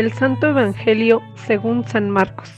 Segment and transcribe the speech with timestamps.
[0.00, 2.50] Del Santo Evangelio según San Marcos.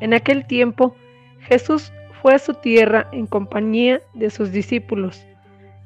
[0.00, 0.96] En aquel tiempo
[1.38, 5.24] Jesús fue a su tierra en compañía de sus discípulos.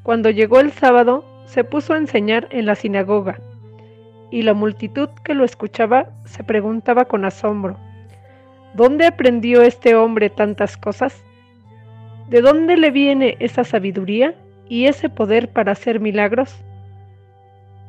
[0.05, 3.41] Cuando llegó el sábado, se puso a enseñar en la sinagoga,
[4.31, 7.77] y la multitud que lo escuchaba se preguntaba con asombro,
[8.73, 11.23] ¿dónde aprendió este hombre tantas cosas?
[12.31, 14.35] ¿De dónde le viene esa sabiduría
[14.67, 16.57] y ese poder para hacer milagros?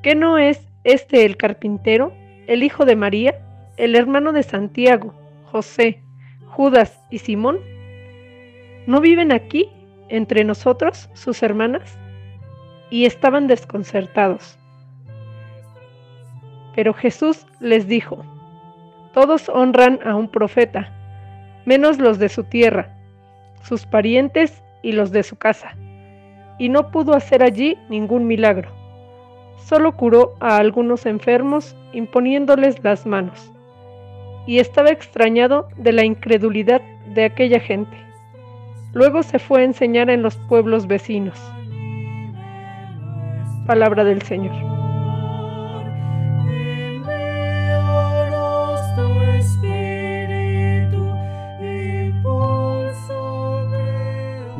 [0.02, 2.14] ¿Qué no es este el carpintero,
[2.48, 3.36] el hijo de María,
[3.78, 5.14] el hermano de Santiago,
[5.46, 6.02] José,
[6.48, 7.60] Judas y Simón?
[8.86, 9.70] ¿No viven aquí,
[10.10, 11.98] entre nosotros, sus hermanas?
[12.90, 14.58] Y estaban desconcertados.
[16.76, 18.24] Pero Jesús les dijo,
[19.13, 20.91] Todos honran a un profeta,
[21.66, 22.96] menos los de su tierra,
[23.62, 25.76] sus parientes y los de su casa.
[26.60, 28.82] Y no pudo hacer allí ningún milagro.
[29.66, 33.52] Solo curó a algunos enfermos imponiéndoles las manos.
[34.46, 36.82] Y estaba extrañado de la incredulidad
[37.16, 37.96] de aquella gente.
[38.94, 41.40] Luego se fue a enseñar en los pueblos vecinos.
[43.66, 44.54] Palabra del Señor.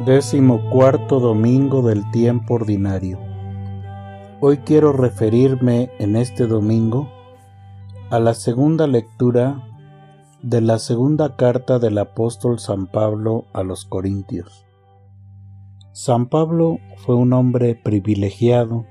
[0.06, 3.22] Décimo cuarto domingo del tiempo ordinario.
[4.45, 7.09] Hoy quiero referirme en este domingo
[8.09, 9.66] a la segunda lectura
[10.41, 14.66] de la segunda carta del apóstol San Pablo a los Corintios.
[15.94, 18.85] San Pablo fue un hombre privilegiado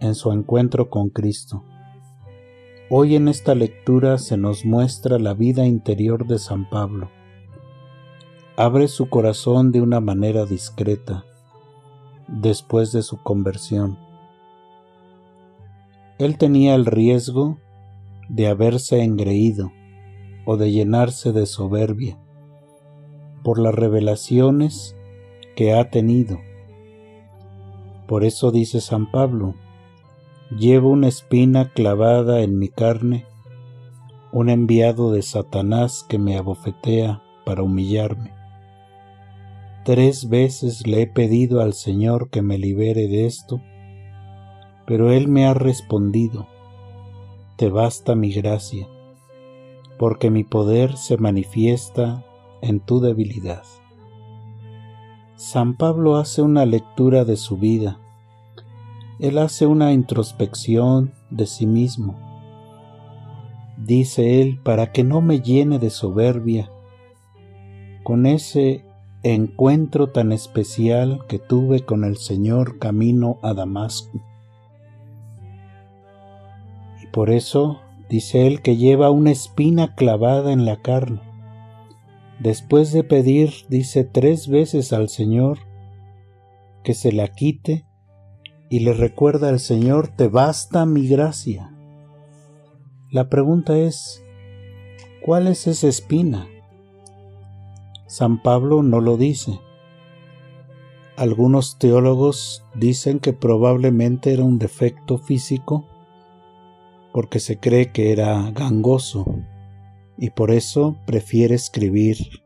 [0.00, 1.62] en su encuentro con Cristo.
[2.90, 7.08] Hoy en esta lectura se nos muestra la vida interior de San Pablo.
[8.56, 11.24] Abre su corazón de una manera discreta
[12.26, 14.10] después de su conversión.
[16.22, 17.58] Él tenía el riesgo
[18.28, 19.72] de haberse engreído
[20.46, 22.16] o de llenarse de soberbia
[23.42, 24.94] por las revelaciones
[25.56, 26.38] que ha tenido.
[28.06, 29.56] Por eso dice San Pablo,
[30.56, 33.26] llevo una espina clavada en mi carne,
[34.30, 38.32] un enviado de Satanás que me abofetea para humillarme.
[39.84, 43.60] Tres veces le he pedido al Señor que me libere de esto,
[44.86, 46.46] pero Él me ha respondido,
[47.56, 48.86] te basta mi gracia
[50.02, 52.24] porque mi poder se manifiesta
[52.60, 53.62] en tu debilidad.
[55.36, 58.00] San Pablo hace una lectura de su vida.
[59.20, 62.18] Él hace una introspección de sí mismo.
[63.76, 66.72] Dice él, para que no me llene de soberbia,
[68.02, 68.84] con ese
[69.22, 74.20] encuentro tan especial que tuve con el Señor camino a Damasco.
[77.12, 81.20] Por eso dice él que lleva una espina clavada en la carne.
[82.40, 85.58] Después de pedir, dice tres veces al Señor
[86.82, 87.84] que se la quite
[88.70, 91.70] y le recuerda al Señor, te basta mi gracia.
[93.10, 94.24] La pregunta es,
[95.22, 96.48] ¿cuál es esa espina?
[98.06, 99.60] San Pablo no lo dice.
[101.16, 105.86] Algunos teólogos dicen que probablemente era un defecto físico
[107.12, 109.26] porque se cree que era gangoso
[110.16, 112.42] y por eso prefiere escribir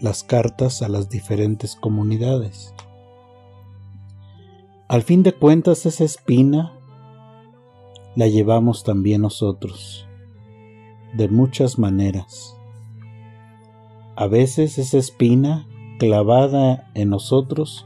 [0.00, 2.74] las cartas a las diferentes comunidades.
[4.88, 6.78] Al fin de cuentas esa espina
[8.14, 10.06] la llevamos también nosotros,
[11.14, 12.56] de muchas maneras.
[14.14, 15.66] A veces esa espina
[15.98, 17.84] clavada en nosotros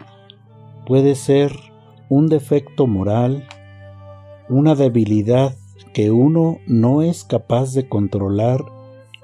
[0.87, 1.53] puede ser
[2.09, 3.47] un defecto moral,
[4.49, 5.55] una debilidad
[5.99, 8.65] que uno no es capaz de controlar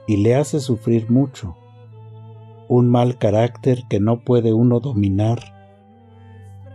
[0.08, 1.56] y le hace sufrir mucho,
[2.66, 5.38] un mal carácter que no puede uno dominar,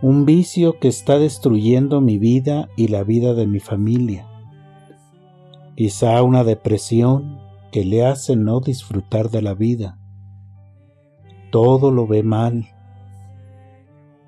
[0.02, 4.26] un vicio que está destruyendo mi vida y la vida de mi familia,
[5.76, 7.38] quizá una depresión
[7.70, 10.00] que le hace no disfrutar de la vida.
[11.52, 12.70] Todo lo ve mal.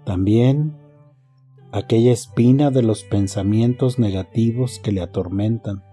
[0.03, 0.75] También
[1.71, 5.83] aquella espina de los pensamientos negativos que le atormentan.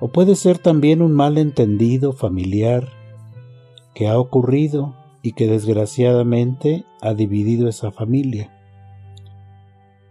[0.00, 2.88] O puede ser también un malentendido familiar
[3.94, 8.50] que ha ocurrido y que desgraciadamente ha dividido esa familia.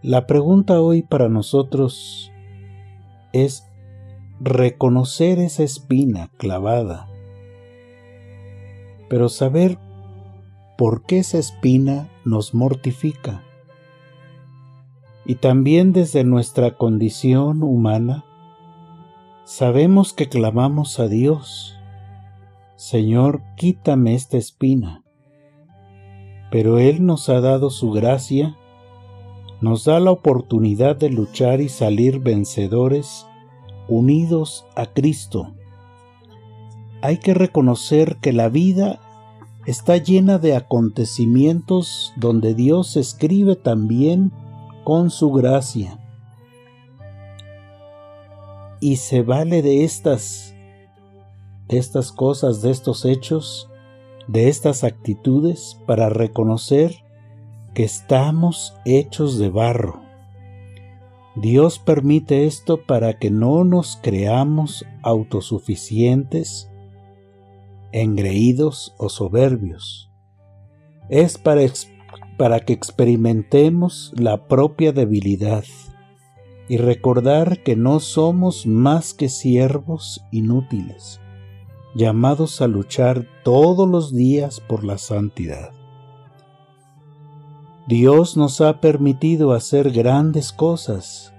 [0.02, 2.31] La pregunta hoy para nosotros
[3.34, 3.66] es
[4.40, 7.10] reconocer esa espina clavada,
[9.10, 9.78] pero saber
[10.78, 13.44] por qué esa espina nos mortifica
[15.25, 18.25] y también desde nuestra condición humana
[19.50, 21.75] Sabemos que clamamos a Dios,
[22.75, 25.04] Señor, quítame esta espina,
[26.51, 28.56] pero Él nos ha dado su gracia,
[29.60, 33.25] nos da la oportunidad de luchar y salir vencedores
[33.88, 35.56] unidos a Cristo.
[37.01, 39.00] Hay que reconocer que la vida
[39.66, 44.31] está llena de acontecimientos donde Dios escribe también
[44.84, 46.00] con su gracia
[48.80, 50.56] y se vale de estas
[51.68, 53.70] de estas cosas, de estos hechos,
[54.28, 57.04] de estas actitudes para reconocer
[57.74, 60.02] que estamos hechos de barro.
[61.36, 66.70] Dios permite esto para que no nos creamos autosuficientes,
[67.92, 70.12] engreídos o soberbios.
[71.08, 71.62] Es para,
[72.38, 75.63] para que experimentemos la propia debilidad
[76.69, 81.19] y recordar que no somos más que siervos inútiles,
[81.95, 85.71] llamados a luchar todos los días por la santidad.
[87.88, 91.33] Dios nos ha permitido hacer grandes cosas.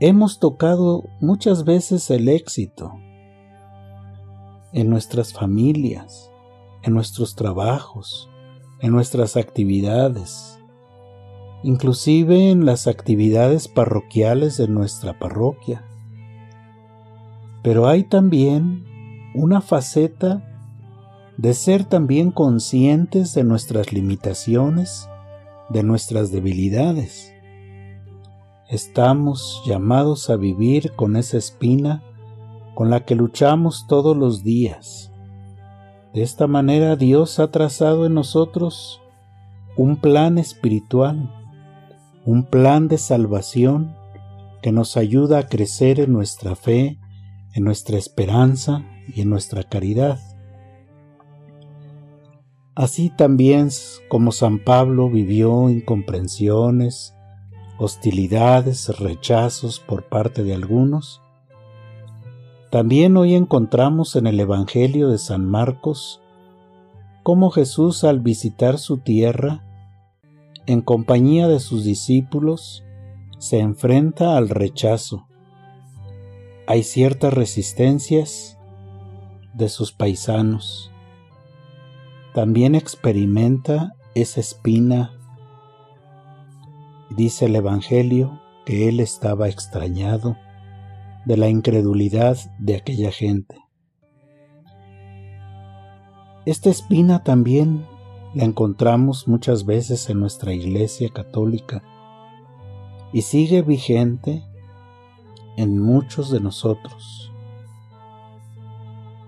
[0.00, 2.94] Hemos tocado muchas veces el éxito
[4.72, 6.30] en nuestras familias,
[6.82, 8.30] en nuestros trabajos,
[8.80, 10.58] en nuestras actividades,
[11.62, 15.84] inclusive en las actividades parroquiales de nuestra parroquia.
[17.62, 18.84] Pero hay también
[19.34, 20.42] una faceta
[21.36, 25.08] de ser también conscientes de nuestras limitaciones,
[25.68, 27.32] de nuestras debilidades.
[28.68, 32.02] Estamos llamados a vivir con esa espina
[32.74, 35.12] con la que luchamos todos los días.
[36.16, 39.02] De esta manera Dios ha trazado en nosotros
[39.76, 41.30] un plan espiritual
[42.24, 43.94] un plan de salvación
[44.62, 46.98] que nos ayuda a crecer en nuestra fe,
[47.52, 48.82] en nuestra esperanza
[49.14, 50.18] y en nuestra caridad.
[52.74, 53.68] Así también
[54.08, 57.14] como San Pablo vivió incomprensiones,
[57.78, 61.20] hostilidades, rechazos por parte de algunos,
[62.76, 66.20] también hoy encontramos en el Evangelio de San Marcos
[67.22, 69.64] cómo Jesús al visitar su tierra
[70.66, 72.84] en compañía de sus discípulos,
[73.38, 75.26] se enfrenta al rechazo.
[76.66, 78.58] Hay ciertas resistencias
[79.54, 80.92] de sus paisanos.
[82.34, 85.14] También experimenta esa espina.
[87.08, 90.36] Dice el Evangelio que él estaba extrañado
[91.26, 93.56] de la incredulidad de aquella gente.
[96.46, 97.84] Esta espina también
[98.32, 101.82] la encontramos muchas veces en nuestra Iglesia católica
[103.12, 104.44] y sigue vigente
[105.56, 107.32] en muchos de nosotros.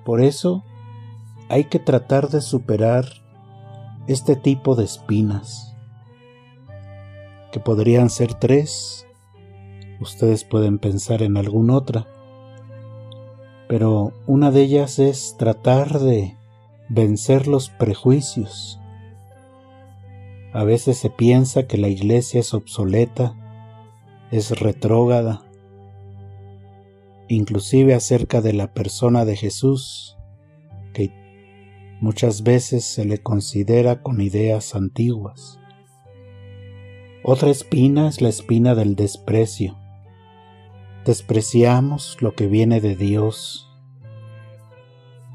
[0.04, 0.62] Por eso
[1.48, 3.06] hay que tratar de superar
[4.06, 5.74] este tipo de espinas,
[7.50, 9.07] que podrían ser tres,
[10.00, 12.06] ustedes pueden pensar en alguna otra,
[13.68, 16.36] pero una de ellas es tratar de
[16.88, 18.78] vencer los prejuicios
[20.52, 23.36] a veces se piensa que la iglesia es obsoleta,
[24.30, 25.44] es retrógrada,
[27.28, 30.16] inclusive acerca de la persona de Jesús,
[30.94, 31.12] que
[32.00, 35.60] muchas veces se le considera con ideas antiguas.
[37.22, 39.76] Otra espina es la espina del desprecio.
[41.04, 43.70] Despreciamos lo que viene de Dios.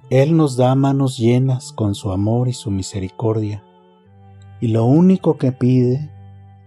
[0.10, 3.64] Él nos da manos llenas con su amor y su misericordia
[4.64, 6.10] y lo único que pide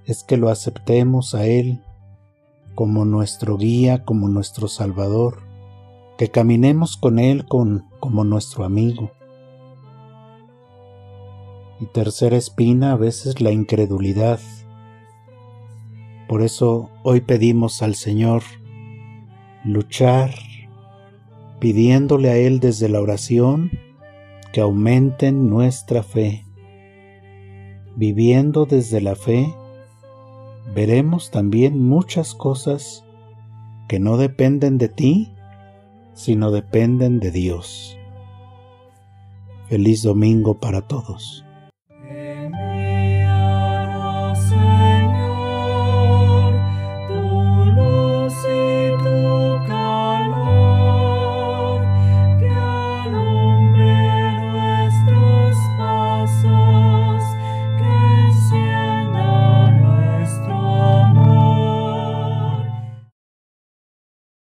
[0.05, 1.83] es que lo aceptemos a Él
[2.75, 5.38] como nuestro guía, como nuestro Salvador,
[6.19, 9.12] que caminemos con Él con, como nuestro amigo.
[11.81, 14.41] Y tercera espina a veces la incredulidad.
[16.29, 18.43] Por eso hoy pedimos al Señor
[19.66, 20.30] luchar,
[21.58, 23.70] pidiéndole a Él desde la oración
[24.52, 26.46] que aumenten nuestra fe
[27.96, 29.52] viviendo desde la fe,
[30.75, 33.04] veremos también muchas cosas
[33.88, 35.32] que no dependen de ti,
[36.12, 37.96] sino dependen de Dios.
[39.68, 41.46] Feliz domingo para todos.